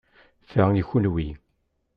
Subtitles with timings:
[0.51, 1.27] Ta i kenwi.